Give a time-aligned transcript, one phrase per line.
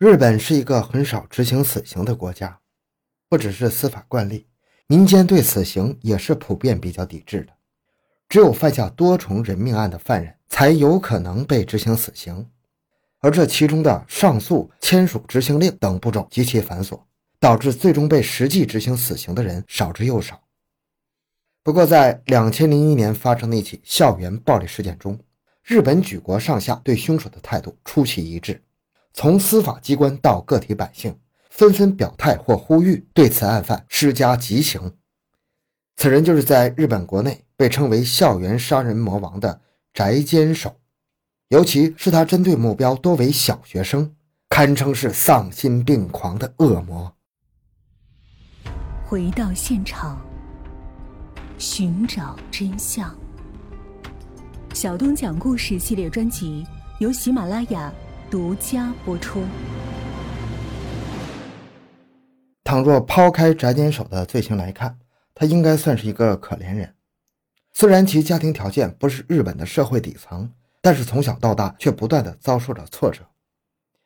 [0.00, 2.58] 日本是一个很少执行死刑的国家，
[3.28, 4.46] 不只是司法惯例，
[4.86, 7.52] 民间对死刑也是普遍比较抵制的。
[8.26, 12.48] 只有犯下多重人命案的犯人才有可能被执行死刑，
[13.18, 16.98] 而这其中的上诉、签署执行令等步骤极其繁琐，
[17.38, 20.42] 导致最终被实际执行死刑的人少之又少。
[21.62, 25.20] 不过，在两千零一年发生的一起校园暴力事件中，
[25.62, 28.62] 日本举国上下对凶手的态度出奇一致，
[29.12, 31.18] 从司法机关到个体百姓，
[31.50, 34.94] 纷纷表态或呼吁对此案犯施加极刑。
[35.96, 39.60] 此人就是在日本国内被称为“校园杀人魔王”的
[39.92, 40.76] 宅坚守，
[41.48, 44.14] 尤其是他针对目标多为小学生，
[44.48, 47.14] 堪称是丧心病狂的恶魔。
[49.06, 50.20] 回到现场。
[51.58, 53.14] 寻找真相。
[54.72, 56.66] 小东讲故事系列专辑
[57.00, 57.92] 由喜马拉雅
[58.30, 59.42] 独家播出。
[62.62, 64.96] 倘若抛开翟坚守的罪行来看，
[65.34, 66.94] 他应该算是一个可怜人。
[67.72, 70.48] 虽然其家庭条件不是日本的社会底层，
[70.80, 73.22] 但是从小到大却不断的遭受着挫折，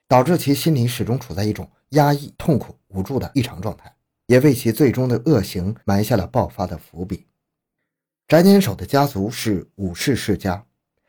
[0.09, 7.27] 导致其心里始终处在一种压抑、痛苦、无助的异常状态，也为其最终的恶行埋下了爆发的伏笔。
[8.27, 10.65] 翟坚守的家族是武士世家，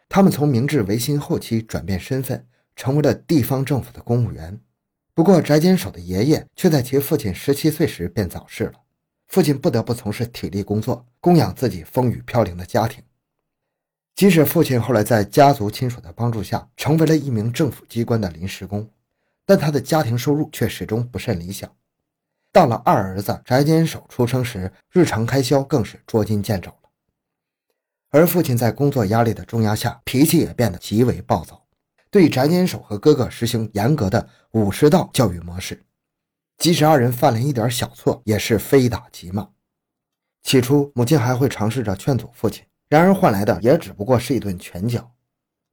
[0.09, 4.59] 他们从明治维新后期转变身份，成为了地方政府的公务员。
[5.13, 8.73] 不过，翟坚守的爷爷却在其父亲十七岁时便早逝了，
[9.27, 13.03] 父亲不得不从事体力工作，供养自己风雨飘零的家庭。
[14.13, 18.89] 即使父亲后来在家族亲属的帮助下，成为了一名政府机关的临时工，
[19.45, 21.69] 但他的家庭收入却始终不甚理想。
[22.51, 26.89] 到了二儿子翟坚守出生时，日常开销更是捉襟见肘了。
[28.09, 31.64] 而父亲在工作压力的重压下，脾气也变得极为暴躁，
[32.15, 35.83] 对翟坚守和哥哥实行严格的武士道教育模式。
[36.57, 39.49] 即使二人犯了一点小错，也是非打即骂。
[40.41, 45.11] 起初，母亲还会尝试着劝阻父亲，然而换来的也只不过是一顿拳脚。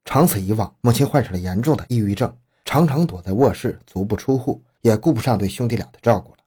[0.05, 6.39] 长此以往，母亲患上了严重的抑郁症，常常躲在卧室，足不出户，也顾不上对兄弟俩的照顾了。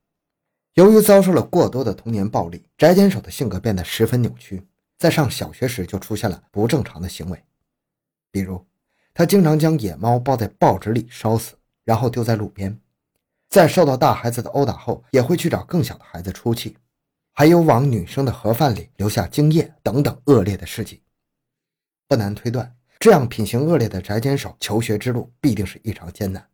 [0.74, 4.62] 由于遭受了过多的童年暴力，翟坚守的性格变得十分扭曲。
[4.98, 7.42] 在上小学时就出现了不正常的行为，
[8.30, 8.62] 比如
[9.16, 11.56] 他经常将野猫抱在报纸里烧死，
[11.86, 12.70] 然后丢在路边；
[13.48, 16.76] 在受到大孩子的殴打后，也会去找更小的孩子出气，
[17.32, 21.02] 还有往女生的盒饭里留下精液等等恶劣的事迹。
[22.10, 26.46] 不难推断，这样品行恶劣的翟监守求学之路必定是异常艰难。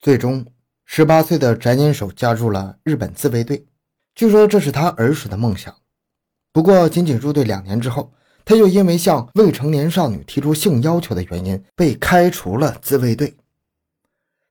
[0.00, 0.44] 最终，
[0.84, 3.64] 十八岁的翟监守加入了日本自卫队，
[4.16, 5.72] 据说这是他儿时的梦想。
[6.52, 8.12] 不过，仅仅入队两年之后，
[8.48, 13.36] 他又因为向未成年少女提出性要求的原因被开除了自卫队。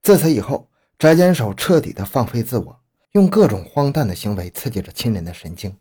[0.04, 0.70] 自此以后，
[1.00, 2.80] 翟坚守彻底的放飞自我，
[3.14, 5.76] 用各种荒诞的行为刺激着亲人的神经。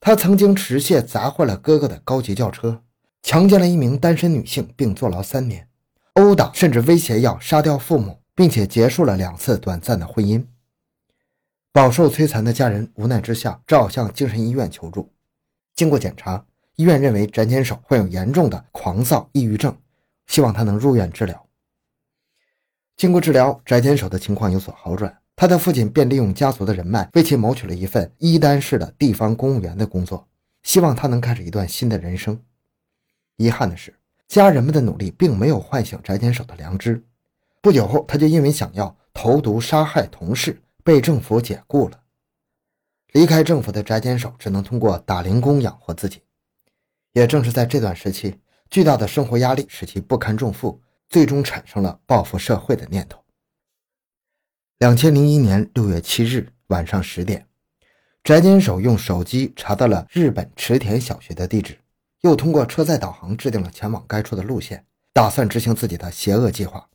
[0.00, 2.82] 他曾经持械砸坏了哥哥的高级轿车，
[3.22, 5.68] 强奸了一名单身女性并坐牢三年，
[6.14, 10.44] 殴打甚至威胁要杀掉父母，并且结束了两次短暂的婚姻。
[11.70, 15.12] 饱受摧残的家人无奈之下，只好向精神医院求助。
[15.76, 16.44] 经过检查，
[16.76, 19.76] 医院认为翟坚守患有严重的狂躁抑郁症，
[20.26, 21.46] 希望他能入院治疗。
[22.96, 25.18] 经过治疗，翟坚守的情况有所好转。
[25.36, 30.28] 他的父亲便利用家族的人脉，为其谋取了一份一单式的地方公务员的工作，
[30.62, 32.40] 希望他能开始一段新的人生。
[33.36, 33.92] 遗憾的是，
[34.28, 37.02] 家人们的努力并没有唤醒翟坚守的良知。
[37.60, 42.00] 不久后，他就因为想要投毒杀害同事，被政府解雇了。
[43.12, 46.22] 离开政府的翟坚守只能通过打零工养活自己。
[47.14, 48.38] 也正是在这段时期，
[48.68, 53.18] 巨大的生活压力使其不堪重负，最终产生了报复社会的念头。
[54.78, 57.46] 两千零一年六月七日晚上十点，
[58.22, 61.78] 翟坚守用手机查到了日本池田小学的地址，
[62.20, 66.88] 又通过车载导航制定了前往该处的路线，打算执行自己的邪恶计划。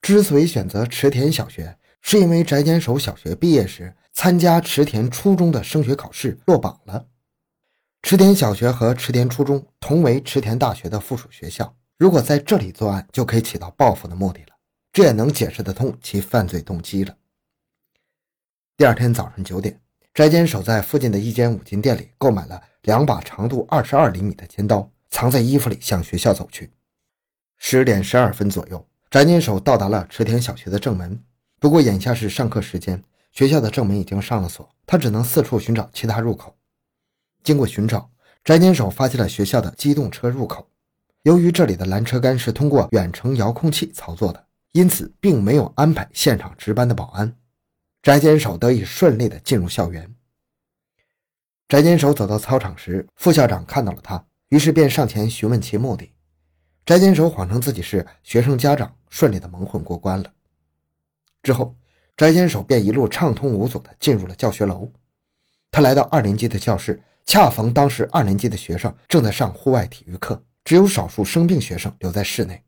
[0.00, 3.94] 之所以选择池田小学，是因为翟坚守小学毕业时。
[4.14, 7.06] 参加池田初中的升学考试落榜了。
[8.02, 14.48] 池田小学和池田初中同为池田大学的附属学校，如果在这里作案，就可以起到报复的目的了。
[14.92, 17.16] 这也能解释得通其犯罪动机了。
[18.76, 19.80] 第二天早上九点，
[20.12, 26.70] 翟坚守在附近的一间五金店里购买了两把长度二十二厘米的尖刀，藏在衣服里向学校走去。
[27.56, 31.18] 十点十二分左右，翟坚守到达了池田小学的正门。
[31.60, 33.02] 不过眼下是上课时间。
[33.30, 36.54] 学校的正门已经上了锁，他只能四处寻找其他入口。
[37.42, 38.10] 经过寻找，
[38.44, 40.68] 翟坚守发现了学校的机动车入口。
[41.22, 47.36] 由于这里的拦车杆是通过远程遥控器操作的，因此并没有安排现场值班的保安。
[48.02, 50.12] 翟坚守得以顺利地进入校园。
[51.68, 56.12] 翟坚守走到操场时，副校长看到了他，于是便上前询问其目的。
[56.84, 60.32] 翟坚守谎称自己是学生家长，顺利地蒙混过关了。
[61.44, 61.76] 之后，
[62.16, 64.90] 翟坚守便一路畅通无阻地进入了教学楼。
[65.70, 72.62] 他来到二年级的教室，恰逢当时二年级的学生正在上户外体育课，只有少数生病学生留在室内。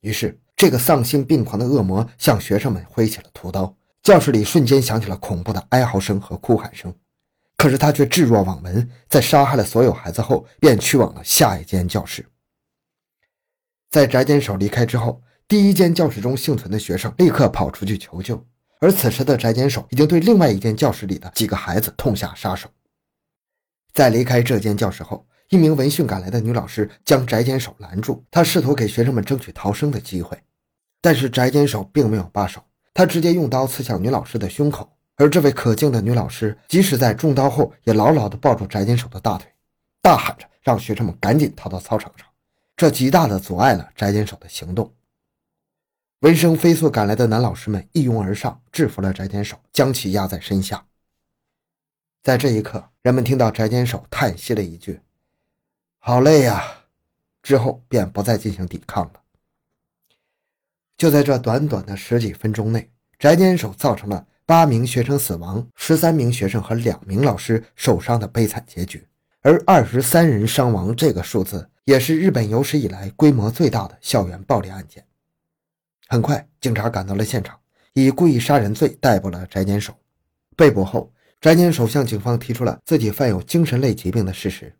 [0.00, 3.74] 于是，这个丧心病狂的恶魔向学生们挥起了屠刀。
[4.02, 6.92] 教室里瞬间响起了恐怖的哀嚎声和哭喊声，
[7.56, 12.26] 可是他却置若罔闻，在杀害了所有孩子后，便去往了下一间教室。
[13.90, 18.44] 在翟坚守离开之后，第一间教室中幸存的学生立刻跑出去求救，
[18.80, 22.68] 而此时的翟坚守已经对另外一间教室里的几个孩子痛下杀手。
[23.92, 30.38] 在离开这间教室后，一名闻讯赶来的女老师将翟坚守拦住，她试图给学生们争取逃生的机会，
[31.00, 32.62] 但是翟坚守并没有罢手。
[32.94, 34.86] 他直接用刀刺向女老师的胸口，
[35.16, 39.50] 而这位可敬的女老师，即使在中刀后，也牢牢地抱住翟坚守的大腿，
[40.02, 42.26] 大喊着让学生们赶紧逃到操场上。
[42.76, 44.92] 这极大地阻碍了翟坚守的行动。
[46.20, 50.84] 闻声飞速赶来的男老师们一拥而上，制服了翟坚守，将其压在身下。
[52.22, 55.00] 在这一刻，人们听到翟坚守叹息了一句
[55.98, 56.62] ：“好累呀！”
[57.42, 59.14] 之后便不再进行抵抗了。
[60.96, 62.88] 就在这短短的十几分钟内，
[63.18, 69.04] 翟坚守造成了八名学生死亡、十三名学生和两名老师受伤的悲惨结局。
[69.40, 75.04] 而二十三人伤亡这个数字，也是日本有史以来规模最大的校园暴力案件。
[76.06, 77.58] 很快，警察赶到了现场，
[77.94, 79.92] 以故意杀人罪逮捕了翟坚守。
[80.54, 81.12] 被捕后，
[81.42, 84.72] 翟坚守向警方提出了自己患有精神类疾病的事实。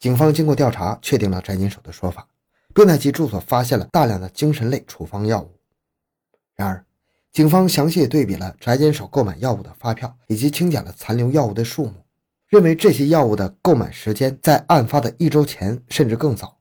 [0.00, 2.26] 警方经过调查，确定了翟坚守的说法，
[2.74, 5.48] 并在其住所发现了大量的精神类处方药物。
[6.56, 6.84] 然而，
[7.30, 11.94] 警方详细对比了翟坚守购买药物的发票，以及清点了残留药物的数目，
[12.48, 16.58] 认为这些药物的购买时间在案发的一周前甚至更早。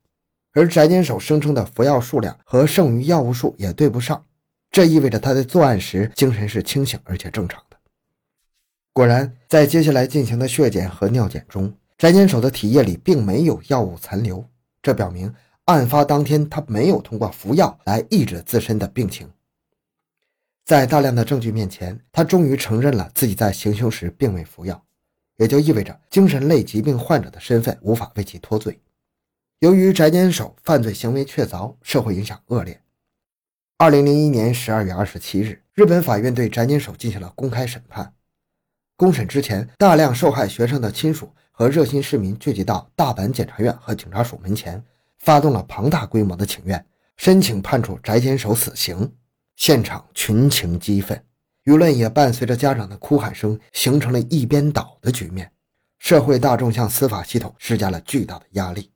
[0.54, 4.24] 而翟坚守声称的服药数量和剩余药物数也对不上，
[4.70, 7.60] 这意味着他在作案时精神是清醒而且正常。
[9.00, 14.46] 果然，在接下来进行的血检和尿检中，翟坚守的体液里并没有药物残留，
[14.82, 19.32] 这表明案发当天他没有通过服药来抑制自身的病情。
[20.66, 24.84] 在大量的证据面前，他终于承认了自己在行凶时并未服药，
[25.38, 28.82] 也就意味着精神类疾病患者的身份无法为其脱罪。
[29.60, 32.82] 由于翟坚守犯罪行为确凿，社会影响恶劣。
[33.78, 38.14] 二零零一年十二月二十七日，日本法院对翟坚守进行了公开审判。
[39.00, 44.84] 公审之前，大量受害学生的亲属和热心市民聚集到大阪检察院和警察署门前，
[45.20, 46.86] 发动了庞大规模的请愿，
[47.16, 49.10] 申请判处翟坚守死刑。
[49.56, 51.18] 现场群情激愤，
[51.64, 55.50] 舆论也伴随着家长的哭喊声，形成了一边倒的局面。
[56.00, 58.92] 社会大众向司法系统施加了巨大的压力，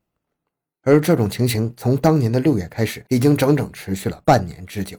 [0.82, 4.98] 而这种情形从当年的六月开始，已经整整持续了半年之久。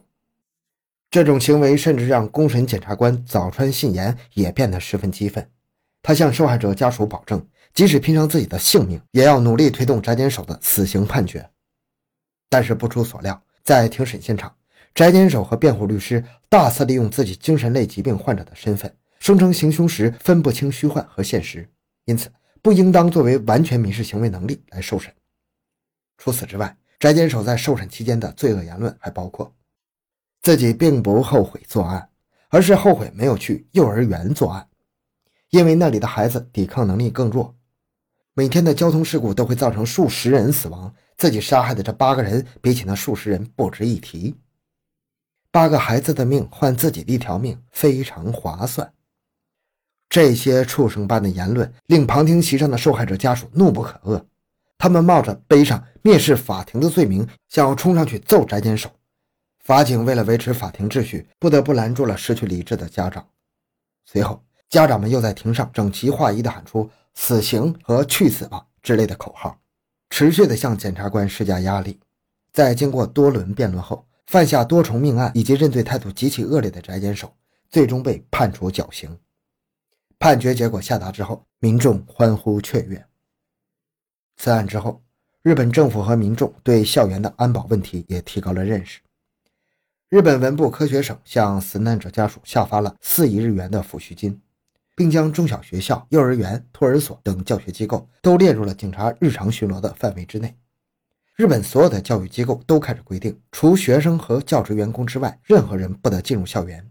[1.14, 5.48] 这种行为甚至让公审检察官早川信言也变得十分激愤。
[6.02, 7.40] 他向受害者家属保证，
[7.72, 11.48] 即使拼上自己的性命，也要努力推动翟坚守的死刑判决。
[12.50, 14.52] 但是不出所料，在庭审现场。
[14.92, 21.70] 翟坚守和辩护律师大肆利用自己精神类疾病患者的身份，声称行凶时分不清虚幻和现实，
[22.06, 22.28] 因此
[22.60, 25.14] 不应当作为完全民事行为能力来受审。
[26.18, 29.54] 除此之外，翟坚守在受审期间的罪恶言论还包括：
[30.44, 32.06] 自己并不后悔作案，
[32.50, 34.68] 而是后悔没有去幼儿园作案，
[35.48, 37.56] 因为那里的孩子抵抗能力更弱，
[38.34, 44.36] 每天的交通事故都会造成数十人死亡，自己杀害的这八个人比起那数十人不值一提。
[45.50, 48.92] 八个孩子的命换自己的一条命，非常划算。
[50.10, 54.22] 这些畜生般的言论令旁听席上的受害者家属怒不可遏，
[54.76, 58.90] 他们冒着背上蔑视法庭的罪名，想要冲上去揍翟坚守。
[59.64, 63.26] 法警为了维持法庭秩序，不得不拦住了失去理智的家长。
[64.04, 69.58] 随后，家长们又在庭上整齐划一地喊出“死刑”和“去死吧”之类的口号，
[70.10, 71.98] 持续地向检察官施加压力。
[72.52, 77.34] 在经过多轮辩论后，犯下多重命案以及认罪态度极其恶劣的翟坚守，
[77.70, 79.18] 最终被判处绞刑。
[80.18, 83.02] 判决结果下达之后，民众欢呼雀跃。
[84.36, 85.02] 此案之后，
[85.40, 89.00] 日本政府和民众对校园的安保问题也提高了认识。
[90.10, 94.40] 日本文部科学省向死难者家属下发了四亿日元的抚恤金，
[94.94, 100.56] 并将中小学校、幼儿园、托儿所等教学机构都列入了警察日常巡逻的范围之内。
[101.34, 106.88] 日本所有的教育机构都开始规定，除学生和教职员工之外，任何人不得进入校园。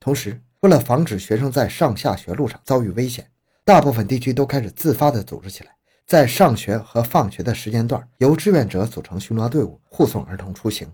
[0.00, 3.30] 同时，为了防止学生在上下学路上遭遇危险，
[3.62, 5.70] 大部分地区都开始自发地组织起来，
[6.06, 10.90] 在上学和放学的时间段，由志愿者组成巡逻队伍护送儿童出行。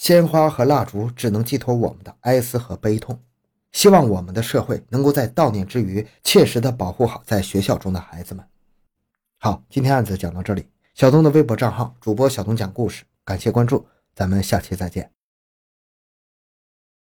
[0.00, 3.20] 鲜花和蜡烛只能寄托我们的哀思和悲痛，
[3.70, 8.42] 希望我们的社会能够在悼念之余，切实的保护好在学校中的孩子们。
[9.36, 10.66] 好，今天案子讲到这里。
[10.94, 15.19] 小东的微博账号主播小东讲故事，感谢关注，咱们下期再见。